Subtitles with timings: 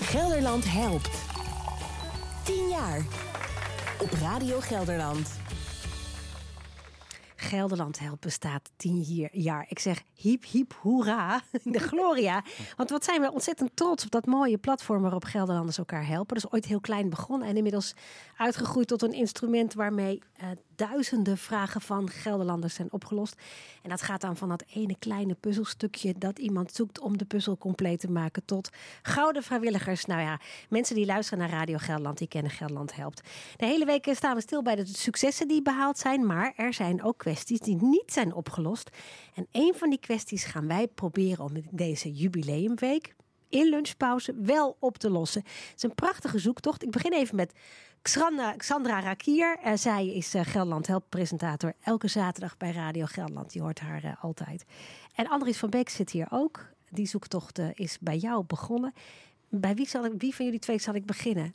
[0.00, 1.10] Gelderland helpt.
[2.44, 3.06] 10 jaar.
[4.00, 5.40] Op Radio Gelderland.
[7.36, 9.66] Gelderland helpt bestaat tien jaar.
[9.68, 12.44] Ik zeg hiep hiep hoera de gloria.
[12.76, 16.34] Want wat zijn we ontzettend trots op dat mooie platform waarop Gelderlanders elkaar helpen.
[16.34, 17.94] Dat is ooit heel klein begonnen en inmiddels
[18.36, 23.36] uitgegroeid tot een instrument waarmee uh, duizenden vragen van Gelderlanders zijn opgelost.
[23.82, 27.58] En dat gaat dan van dat ene kleine puzzelstukje dat iemand zoekt om de puzzel
[27.58, 28.70] compleet te maken tot
[29.02, 30.04] gouden vrijwilligers.
[30.04, 33.20] Nou ja, mensen die luisteren naar Radio Gelderland, die kennen Gelderland helpt.
[33.56, 37.02] De hele week staan we stil bij de successen die behaald zijn, maar er zijn
[37.02, 38.90] ook kwesties die niet zijn opgelost.
[39.34, 43.14] En een van die kwesties gaan wij proberen om in deze jubileumweek
[43.52, 45.42] in lunchpauze wel op te lossen.
[45.44, 46.82] Het is een prachtige zoektocht.
[46.82, 47.52] Ik begin even met
[48.02, 49.58] Xandra, Xandra Rakier.
[49.64, 53.52] Uh, zij is uh, Gelderland Help presentator elke zaterdag bij Radio Gelderland.
[53.52, 54.64] Je hoort haar uh, altijd.
[55.14, 56.70] En Andries van Beek zit hier ook.
[56.90, 58.92] Die zoektocht is bij jou begonnen.
[59.48, 61.54] Bij wie, zal ik, wie van jullie twee zal ik beginnen?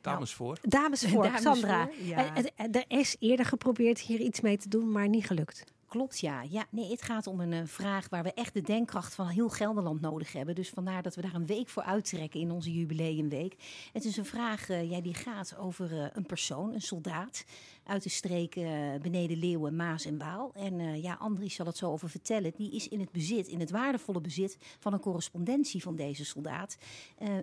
[0.00, 0.58] Dames voor.
[0.62, 1.84] Dames voor, Dames Sandra.
[1.84, 2.34] Voor, ja.
[2.56, 5.64] Er is eerder geprobeerd hier iets mee te doen, maar niet gelukt.
[5.88, 6.42] Klopt, ja.
[6.42, 6.66] ja.
[6.70, 10.00] Nee, het gaat om een uh, vraag waar we echt de denkkracht van heel Gelderland
[10.00, 10.54] nodig hebben.
[10.54, 13.56] Dus vandaar dat we daar een week voor uittrekken in onze jubileumweek.
[13.92, 17.44] Het is een vraag uh, ja, die gaat over uh, een persoon, een soldaat
[17.88, 20.52] uit de streken beneden Leeuwen, Maas en Waal.
[20.54, 22.52] En ja, Andries zal het zo over vertellen.
[22.56, 26.78] Die is in het bezit, in het waardevolle bezit van een correspondentie van deze soldaat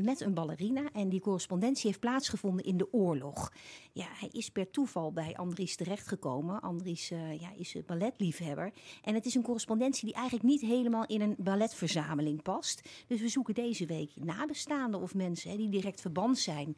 [0.00, 0.92] met een ballerina.
[0.92, 3.52] En die correspondentie heeft plaatsgevonden in de oorlog.
[3.92, 6.60] Ja, hij is per toeval bij Andries terechtgekomen.
[6.60, 8.72] Andries ja, is balletliefhebber liefhebber.
[9.02, 12.88] En het is een correspondentie die eigenlijk niet helemaal in een balletverzameling past.
[13.06, 16.76] Dus we zoeken deze week nabestaanden of mensen hè, die direct verband zijn,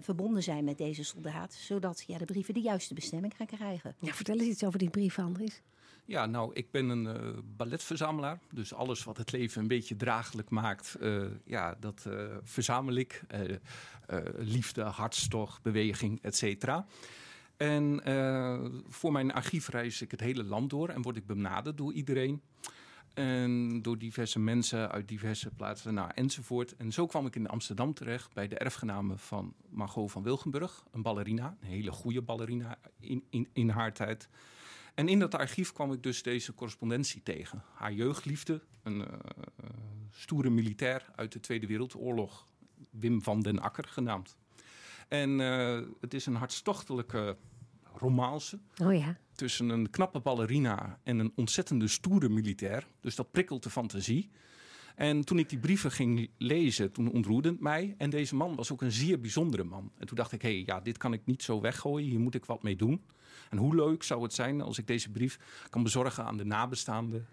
[0.00, 1.52] verbonden zijn met deze soldaat.
[1.52, 3.94] Zodat ja, de brieven de juiste bestemming gaan krijgen.
[3.98, 5.62] Ja, vertel eens iets over die brief, Andries.
[6.04, 8.38] Ja, nou, ik ben een uh, balletverzamelaar.
[8.50, 13.22] Dus alles wat het leven een beetje draaglijk maakt, uh, ja, dat uh, verzamel ik.
[14.36, 16.86] liefde, hartstocht, beweging, et cetera.
[17.56, 21.76] En uh, voor mijn archief reis ik het hele land door en word ik benaderd
[21.76, 22.42] door iedereen.
[23.14, 26.76] En door diverse mensen uit diverse plaatsen, nou, enzovoort.
[26.76, 30.84] En zo kwam ik in Amsterdam terecht bij de erfgename van Margot van Wilgenburg.
[30.90, 34.28] Een ballerina, een hele goede ballerina in, in, in haar tijd.
[34.94, 37.62] En in dat archief kwam ik dus deze correspondentie tegen.
[37.74, 39.06] Haar jeugdliefde, een uh,
[40.10, 42.46] stoere militair uit de Tweede Wereldoorlog,
[42.90, 44.36] Wim van den Akker genaamd.
[45.08, 47.36] En uh, het is een hartstochtelijke
[47.94, 48.58] romance.
[48.82, 49.16] Oh ja.
[49.34, 52.86] Tussen een knappe ballerina en een ontzettende stoere militair.
[53.00, 54.30] Dus dat prikkelt de fantasie.
[54.94, 57.94] En toen ik die brieven ging lezen, toen ontroerde het mij.
[57.98, 59.92] En deze man was ook een zeer bijzondere man.
[59.98, 62.08] En toen dacht ik, hé, hey, ja, dit kan ik niet zo weggooien.
[62.08, 63.02] Hier moet ik wat mee doen.
[63.50, 65.38] En hoe leuk zou het zijn als ik deze brief
[65.70, 67.26] kan bezorgen aan de nabestaanden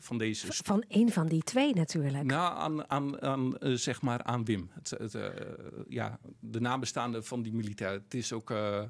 [0.00, 0.46] van deze...
[0.50, 2.24] Van een van die twee natuurlijk.
[2.24, 4.70] Nou, aan, aan, aan uh, zeg maar aan Wim.
[4.72, 5.26] Het, het, uh,
[5.88, 7.92] ja, de nabestaande van die militair.
[7.92, 8.50] Het is ook...
[8.50, 8.82] Uh,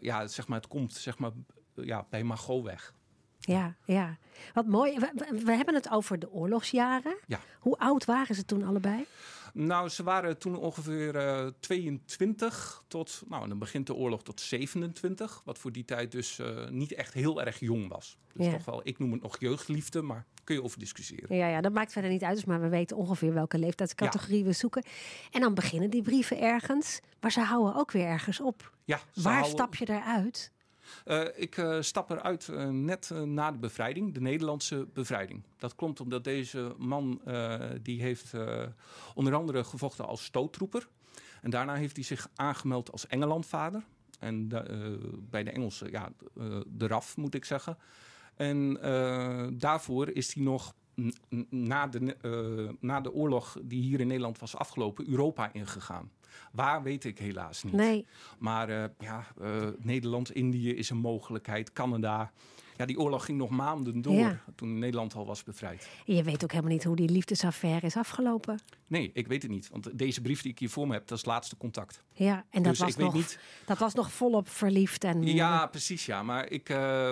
[0.00, 1.30] ja, zeg maar, het komt zeg maar,
[1.74, 2.94] ja, bij Margot weg.
[3.40, 4.16] Ja, ja.
[4.54, 4.98] Wat mooi.
[4.98, 7.16] We, we, hebben het over de oorlogsjaren.
[7.26, 7.40] Ja.
[7.58, 9.06] Hoe oud waren ze toen allebei?
[9.54, 15.42] Nou, ze waren toen ongeveer uh, 22 tot, nou, dan begint de oorlog tot 27.
[15.44, 18.18] Wat voor die tijd dus uh, niet echt heel erg jong was.
[18.32, 18.52] Dus ja.
[18.52, 21.36] toch wel, ik noem het nog jeugdliefde, maar kun je over discussiëren.
[21.36, 24.44] Ja, ja, dat maakt verder niet uit, dus maar we weten ongeveer welke leeftijdscategorie ja.
[24.44, 24.84] we zoeken.
[25.30, 28.72] En dan beginnen die brieven ergens, maar ze houden ook weer ergens op.
[28.84, 29.52] Ja, Waar houden...
[29.52, 30.52] stap je eruit?
[31.06, 35.42] Uh, ik uh, stap eruit uh, net na de bevrijding, de Nederlandse bevrijding.
[35.56, 37.20] Dat komt omdat deze man,
[37.82, 38.32] die heeft
[39.14, 40.88] onder andere gevochten als stoottroeper.
[41.42, 43.82] En daarna heeft hij zich aangemeld als Engelandvader.
[44.18, 44.48] En
[45.30, 46.12] bij de Engelsen, ja,
[46.66, 47.78] de RAF moet ik zeggen.
[48.34, 48.78] En
[49.58, 50.74] daarvoor is hij nog
[51.48, 52.16] na de,
[52.80, 56.10] na de oorlog die hier in Nederland was afgelopen, Europa ingegaan.
[56.52, 57.72] Waar weet ik helaas niet.
[57.72, 58.06] Nee.
[58.38, 62.32] Maar uh, ja, uh, Nederland, Indië is een mogelijkheid, Canada.
[62.78, 64.40] Ja, die oorlog ging nog maanden door ja.
[64.54, 65.88] toen Nederland al was bevrijd.
[66.04, 68.58] Je weet ook helemaal niet hoe die liefdesaffaire is afgelopen.
[68.86, 69.68] Nee, ik weet het niet.
[69.68, 72.02] Want deze brief die ik hier voor me heb, dat is het laatste contact.
[72.12, 73.38] Ja, en dat, dus was, nog, niet...
[73.66, 75.04] dat was nog volop verliefd.
[75.04, 75.22] En...
[75.22, 76.06] Ja, precies.
[76.06, 76.22] Ja.
[76.22, 77.10] Maar ik, uh,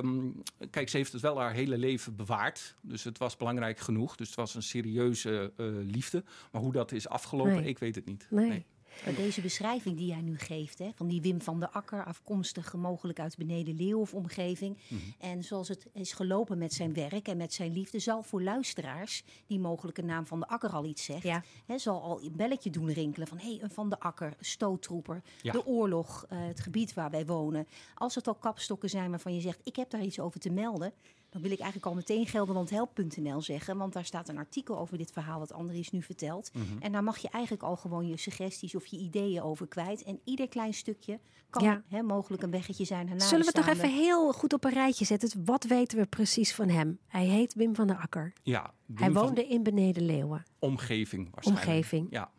[0.70, 2.76] kijk, ze heeft het wel haar hele leven bewaard.
[2.80, 4.16] Dus het was belangrijk genoeg.
[4.16, 6.24] Dus het was een serieuze uh, liefde.
[6.52, 7.64] Maar hoe dat is afgelopen, nee.
[7.64, 8.26] ik weet het niet.
[8.30, 8.48] nee.
[8.48, 8.64] nee.
[9.04, 12.74] Maar deze beschrijving die jij nu geeft, hè, van die Wim van der Akker, afkomstig
[12.74, 14.78] mogelijk uit beneden Leeuw of omgeving.
[14.88, 15.14] Mm -hmm.
[15.18, 19.24] En zoals het is gelopen met zijn werk en met zijn liefde, zal voor luisteraars,
[19.46, 21.42] die mogelijk een naam van de Akker al iets zegt, ja.
[21.66, 25.22] hè, zal al een belletje doen rinkelen van hé, hey, een van de Akker, stoottroeper,
[25.42, 25.52] ja.
[25.52, 27.66] de oorlog, uh, het gebied waar wij wonen.
[27.94, 30.92] Als het al kapstokken zijn waarvan je zegt, ik heb daar iets over te melden,
[31.30, 33.76] Dan wil ik eigenlijk al meteen gelderlandhelp.nl zeggen.
[33.76, 36.50] Want daar staat een artikel over dit verhaal wat Andries nu vertelt.
[36.54, 36.64] Mhm.
[36.80, 40.02] En daar mag je eigenlijk al gewoon je suggesties of je ideeën over kwijt.
[40.02, 41.82] En ieder klein stukje kan Ja.
[41.88, 43.84] hè, mogelijk een weggetje zijn naar Zullen we het nabestaanden.
[43.94, 45.44] even heel goed op een rijtje zetten?
[45.44, 46.98] Wat weten we precies van hem?
[47.06, 48.32] Hij heet Wim van der Akker.
[48.42, 50.42] Ja, Wim Hij van woonde in Beneden Leeuwen.
[50.58, 51.66] omgeving waarschijnlijk.
[51.66, 52.06] Omgeving.
[52.10, 52.30] Ja,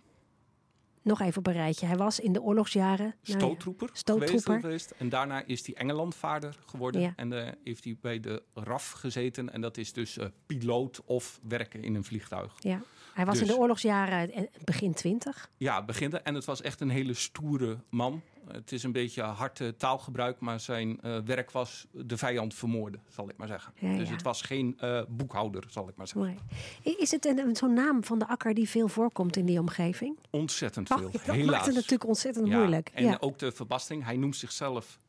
[1.08, 1.86] Nog even op een rijtje.
[1.86, 3.06] Hij was in de oorlogsjaren.
[3.06, 4.60] nou ja, stoottroeper, stoottroeper.
[4.60, 4.94] Geweest.
[4.98, 7.02] En daarna is hij Engelandvaarder geworden.
[7.02, 7.14] Ja.
[7.16, 9.54] En eh, heeft hij bij de RAF gezeten.
[9.54, 12.54] En dat is dus eh, piloot of werken in een vliegtuig.
[12.60, 12.82] Ja.
[13.14, 15.50] Hij was in Dus- de oorlogsjaren eh, begin twintig.
[15.58, 16.18] Ja, beginde.
[16.20, 18.22] En het was echt een hele stoere man.
[18.52, 23.02] Het is een beetje hard eh, taalgebruik, maar zijn eh, werk was de vijand vermoorden,
[23.08, 23.74] zal ik maar zeggen.
[23.80, 24.14] Ja, dus ja.
[24.14, 26.40] het was geen eh, boekhouder, zal ik maar zeggen.
[26.84, 26.98] Mooi.
[26.98, 30.18] Is het een, zo'n naam van de Akker die veel voorkomt in die omgeving?
[30.30, 31.46] Ontzettend Oh, veel, dat helaas.
[31.52, 32.90] maakt het natuurlijk ontzettend Ja, moeilijk.
[32.94, 34.04] En ook de verbastering.
[34.04, 35.00] Hij noemt zichzelf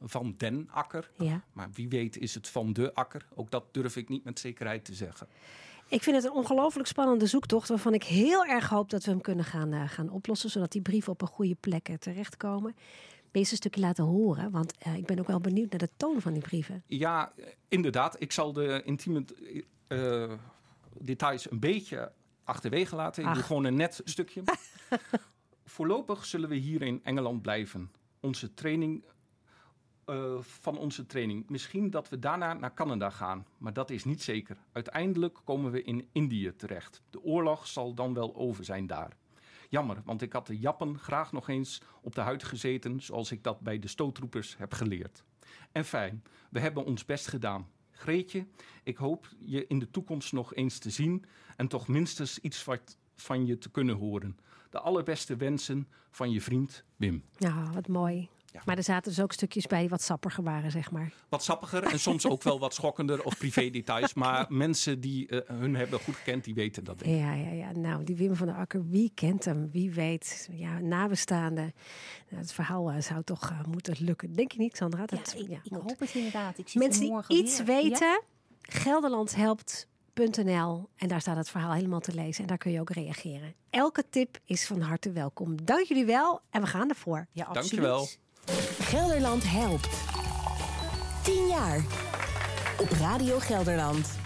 [0.00, 1.10] Van den Akker.
[1.18, 1.42] ja.
[1.52, 3.26] Maar wie weet is het Van de Akker.
[3.34, 5.28] Ook dat durf ik niet met zekerheid te zeggen.
[5.92, 7.68] Ik vind het een ongelooflijk spannende zoektocht...
[7.68, 10.50] waarvan ik heel erg hoop dat we hem kunnen gaan, eh, gaan oplossen...
[10.50, 12.76] zodat die brieven op een goede plek eh, terechtkomen.
[13.30, 16.20] Wees een stukje laten horen, want eh, ik ben ook wel benieuwd naar de toon
[16.20, 16.82] van die brieven.
[16.86, 17.32] Ja,
[17.68, 18.16] inderdaad.
[18.18, 19.24] Ik zal de intieme
[20.98, 22.12] details een beetje
[22.44, 23.24] achterwege laten.
[23.26, 24.42] Ik doe gewoon een net stukje.
[25.64, 27.90] Voorlopig zullen we hier in Engeland blijven.
[28.20, 29.04] Onze training,
[30.04, 31.48] eh, van onze training.
[31.48, 34.56] Misschien dat we daarna naar Canada gaan, maar dat is niet zeker.
[34.72, 37.02] Uiteindelijk komen we in Indië terecht.
[37.10, 39.16] De oorlog zal dan wel over zijn daar.
[39.68, 43.42] Jammer, want ik had de Jappen graag nog eens op de huid gezeten, zoals ik
[43.42, 45.24] dat bij de stootroepers heb geleerd.
[45.72, 47.68] En fijn, we hebben ons best gedaan.
[47.90, 48.46] Greetje,
[48.82, 51.24] ik hoop je in de toekomst nog eens te zien
[51.56, 54.38] en toch minstens iets wat van je te kunnen horen.
[54.70, 57.24] De allerbeste wensen van je vriend Wim.
[57.38, 58.28] Ja, wat mooi.
[58.52, 58.60] Ja.
[58.64, 61.12] Maar er zaten dus ook stukjes bij wat sappiger waren, zeg maar.
[61.28, 64.14] Wat sappiger en soms ook wel wat schokkender of privé details.
[64.14, 66.98] Maar mensen die eh, hun hebben goed gekend, die weten dat.
[66.98, 67.20] Denk ik.
[67.20, 67.72] Ja, ja, ja.
[67.72, 69.70] Nou, die Wim van der Akker, wie kent hem?
[69.70, 70.48] Wie weet?
[70.52, 71.72] Ja, nabestaanden.
[72.28, 74.32] Nou, het verhaal eh, zou toch eh, moeten lukken.
[74.32, 75.00] Denk je niet, Sandra?
[75.00, 76.58] Ja, Dat, ik, ja, ik hoop het inderdaad.
[76.58, 77.66] Ik zie Mensen het die iets weer.
[77.66, 78.22] weten,
[78.60, 83.54] gelderlandhelpt.nl en daar staat het verhaal helemaal te lezen en daar kun je ook reageren.
[83.70, 85.64] Elke tip is van harte welkom.
[85.64, 87.26] Dank jullie wel en we gaan ervoor.
[87.32, 88.08] Ja, ja Dankjewel.
[88.80, 89.88] Gelderland helpt.
[91.22, 91.84] 10 jaar.
[92.78, 94.21] Op Radio Gelderland.